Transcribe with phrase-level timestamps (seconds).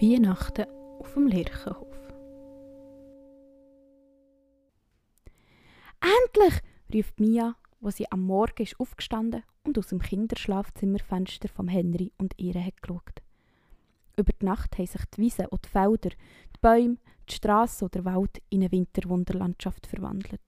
[0.00, 0.66] Weihnachten
[1.00, 1.88] auf dem Lerchenhof.
[6.00, 6.62] Endlich!
[6.94, 12.32] ruft Mia, wo sie am Morgen ist aufgestanden und aus dem Kinderschlafzimmerfenster vom Henry und
[12.36, 13.22] ihr hat geschaut.
[14.16, 18.02] Über die Nacht haben sich die Wiesen und die Felder, die Bäume, die Straße oder
[18.02, 20.40] der Wald in eine Winterwunderlandschaft verwandelt.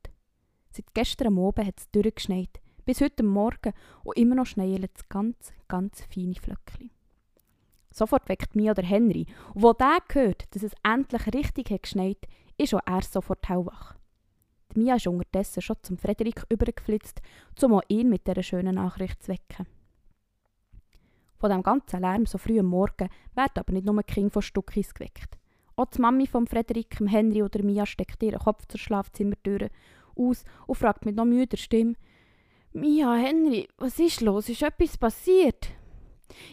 [0.71, 3.73] Seit gestern Abend hat es durchgeschneit, bis heute Morgen
[4.05, 6.93] und immer noch schneien es ganz, ganz feine Flöckchen.
[7.91, 9.27] Sofort weckt Mia der Henry.
[9.55, 12.27] Und wo der hört, dass es endlich richtig hat geschneit,
[12.57, 13.97] ist auch er sofort hellwach.
[14.75, 17.21] Die Mia ist unterdessen schon zum Frederik übergeflitzt,
[17.63, 19.67] um auch ihn mit dieser schönen Nachricht zu wecken.
[21.39, 24.43] Von dem ganzen Lärm so früh am Morgen wird aber nicht nur ein Kind von
[24.43, 25.39] Stuckis geweckt.
[25.75, 29.71] Auch die Mami von Frederik, Henry oder Mia steckt ihren Kopf zur Schlafzimmertür
[30.15, 31.95] aus und fragt mit noch müder Stimme:
[32.73, 34.51] Mia, Henry, was ist los?
[34.51, 35.71] Ist etwas passiert?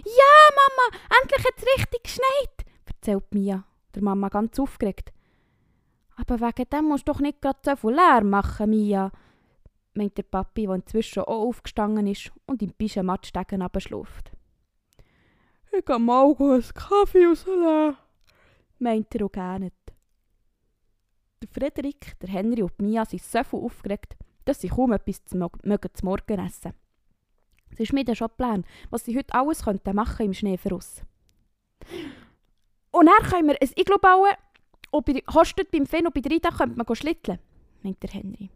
[0.06, 5.12] Ja, Mama, endlich hat es richtig geschneit, erzählt Mia, der Mama ganz aufgeregt.
[6.16, 9.12] Aber wegen dem musst du doch nicht gerade so viel Lärm machen, Mia,
[9.94, 14.32] meint der Papi, der inzwischen auch aufgestanden ist und im Pyjama die Stegen abschläft.
[15.72, 17.98] Ich gehe mal einen Kaffee rauslassen,
[18.80, 19.72] meint er auch gerne.
[21.42, 25.38] Der Frederik, der Henry und Mia sind so viel aufgeregt, dass sie kaum etwas zu,
[25.38, 26.74] mögen zum Morgen essen.
[27.76, 31.04] Sie schmieden schon Pläne, was sie heute alles könnten machen im Schneefrost.
[32.92, 34.34] Und dann können wir ein Iglo bauen
[34.92, 37.40] und bei, hostet beim Finn und bei Rita könnte man schlitteln,
[37.84, 38.50] meint der Henry.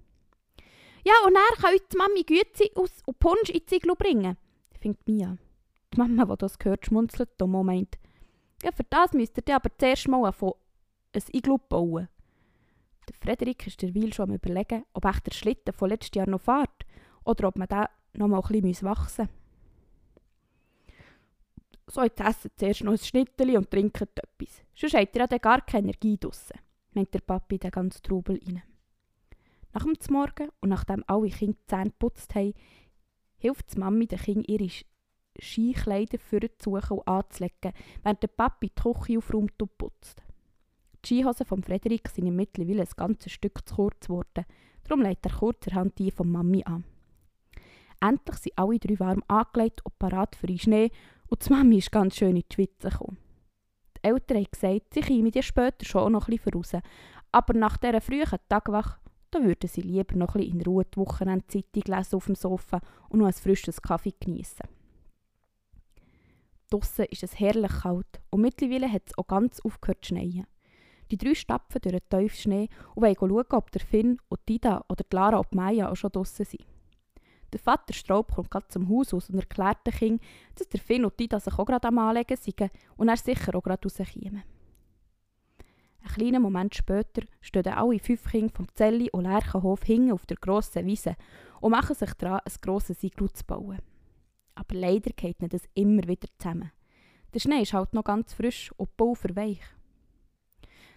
[1.04, 4.38] Ja, und dann kann uns die Mami Güte aus und Punsch ins Iglo bringen,
[4.80, 5.38] findet Mia.
[5.94, 7.98] Die Mama, die das gehört, schmunzelt und meint,
[8.64, 12.08] ja, für das müsst ihr aber zuerst mal ein Iglo bauen.
[13.10, 16.42] Der Frederik ist derweil schon am überlegen, ob echt der Schlitten von letztes Jahr noch
[16.42, 16.86] fährt
[17.26, 19.30] oder ob man den noch mal ein bisschen wachsen
[21.88, 24.64] So, jetzt essen zuerst noch ein Schnitteli und trinken etwas.
[24.76, 26.58] Sonst habt ihr ja gar keine Energie draussen,
[26.94, 28.64] meint der Papi den ganzen Trubel rein.
[29.74, 32.54] Nach dem Morgen und nachdem alle Kinder die Zähne geputzt haben,
[33.38, 34.70] hilft die Mami den Kindern ihre
[35.40, 37.74] Skikleider vorzusuchen und anzulegen,
[38.04, 40.22] während der Papi die Küche aufräumt und putzt.
[41.04, 44.46] Die Skihosen von Frederik sind mittlerweile ein ganzes Stück zu kurz geworden,
[44.84, 46.84] darum legt er kurzerhand die von Mami an.
[48.02, 50.92] Endlich sind alle drei warm angelegt und parat für den Schnee
[51.28, 53.18] und die Mami ist ganz schön in die Schweiz gekommen.
[53.98, 56.82] Die Eltern haben gesagt, sie kämen dir später schon noch ein bisschen voraus,
[57.32, 58.98] aber nach dieser frühen Tagwache
[59.32, 62.82] da würden sie lieber noch ein bisschen in Ruhe die Wochenendzeitung lesen auf dem Sofa
[63.08, 64.68] und noch ein frisches Kaffee genießen.
[66.70, 70.48] Draussen ist es herrlich kalt und mittlerweile hat es auch ganz aufgehört zu schneien.
[71.12, 74.84] Die drei stapfen durch den tiefen Schnee und wollen schauen, ob der Finn und Dida
[74.90, 76.66] oder die Lara und Maya auch schon draussen sind.
[77.54, 81.06] Der Vater Straub kommt gerade zum Haus aus und erklärt den Kindern, dass der Finn
[81.06, 84.44] und Dida sich auch gerade am Anlegen sind und er sicher auch gerade rauskommen.
[86.04, 90.38] Einen kleinen Moment später stehen alle fünf Kinder vom Zelli und Lerchenhof hinten auf der
[90.38, 91.16] grossen Wiese
[91.60, 93.80] und machen sich daran, ein grosses Iglu zu bauen.
[94.56, 96.72] Aber leider geht nicht das immer wieder zusammen.
[97.34, 99.62] Der Schnee ist halt noch ganz frisch und die Pulver weich.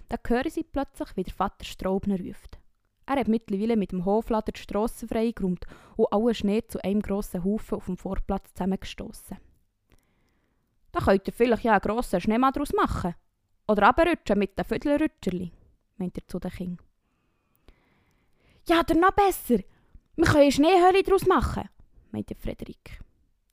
[0.09, 2.59] Da hören sie plötzlich, wie der Vater Straubner ruft.
[3.07, 5.67] Er hat mittlerweile mit dem Hoflader die Strasse freigeräumt
[5.97, 9.39] und alle Schnee zu einem grossen Haufen auf dem Vorplatz zusammengestossen.
[10.93, 13.15] Da könnt ihr vielleicht ja einen grossen Schneemann daraus machen.
[13.67, 15.53] Oder runterrutschen mit den Vödelrütscherli,
[15.97, 16.87] meint er zu den Kindern.
[18.67, 19.63] Ja, oder noch besser.
[20.17, 21.69] Wir können eine Schneehöhle daraus machen,
[22.13, 23.01] meint Frederik.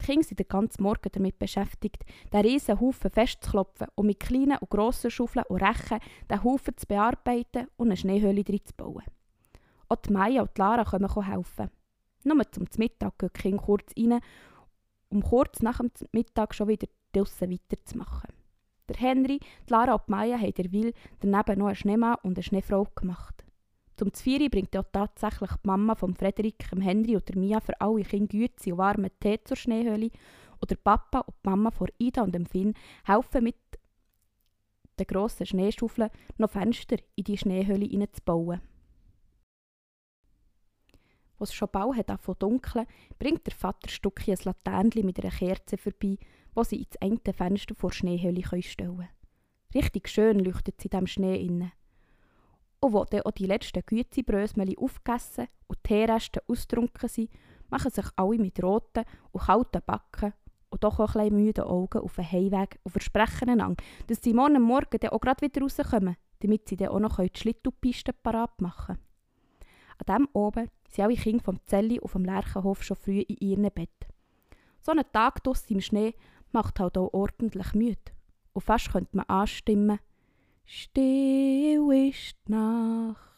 [0.02, 4.58] Die Kinder sind den ganzen Morgen damit beschäftigt, den riesen Haufen festzuklopfen und mit kleinen
[4.58, 9.04] und grossen Schaufeln und Rechen den Haufen zu bearbeiten und eine Schneehöhle drin zu bauen.
[9.92, 11.70] Auch die Maya und die Lara können helfen.
[12.24, 14.22] Nur zum Mittag gehen die Kinder kurz rein,
[15.10, 18.30] um kurz nach dem Mittag schon wieder draussen weiterzumachen.
[18.88, 22.44] Der Henry, die Lara und die Maya haben derweil daneben noch einen Schneemann und eine
[22.44, 23.44] Schneefrau gemacht.
[23.98, 27.80] Zum Zvieri bringt ja tatsächlich die Mama von Frederik, dem Henry und der Mia für
[27.82, 30.10] alle Kinder Güte und warmen Tee zur Schneehöhle.
[30.62, 33.58] Und der Papa und die Mama von Ida und dem Finn helfen mit
[34.98, 38.62] den grossen Schneeschaufeln noch Fenster in die Schneehöhle hineinzubauen.
[41.42, 42.86] Es schon bald hat von dunkeln,
[43.18, 46.18] bringt der Vater Stucki ein Laternchen mit einer Kerze vorbei,
[46.54, 49.10] wo sie ins eine Fenster vor Schneehöhle stellen können.
[49.74, 51.72] Richtig schön leuchtet sie diesem Schnee inne.
[52.80, 57.30] Und wo dann auch die letzten Gütebrösmeli aufgegessen und die Teereste ausgetrunken sind,
[57.70, 60.34] machen sich alle mit roten und kalten Backen
[60.70, 64.62] und doch auch ein müden Augen auf den Heimweg und versprechen einander, dass sie morgen
[64.62, 68.98] Morgen dann auch gerade wieder rauskommen, damit sie dann auch noch die Schlittelpiste parat machen
[68.98, 69.11] können.
[70.06, 73.72] An diesem oben sind alle Kinder vom Zelli und vom Lerchenhof schon früh in ihrem
[73.72, 73.90] Bett.
[74.80, 76.16] So ein Tag draussen im Schnee
[76.52, 78.00] macht halt auch ordentlich müde.
[78.54, 80.00] Und fast könnte man anstimmen,
[80.66, 83.31] still ist die Nacht.